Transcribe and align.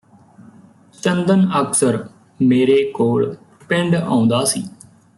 ਚੰਦਨ 1.03 1.45
ਅਕਸਰ 1.61 1.97
ਮੇਰੇ 2.39 2.81
ਕੋਲ 2.91 3.35
ਪਿੰਡ 3.69 3.95
ਆਉਂਦਾ 3.95 4.43
ਸੀ 4.43 4.63